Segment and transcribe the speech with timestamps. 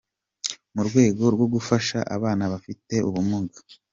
[0.73, 3.57] mu rwego rwo gufasha abana bafite ubumuga.